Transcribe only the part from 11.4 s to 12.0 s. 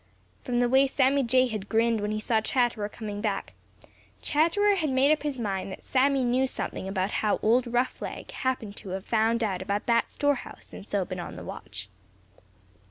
watch.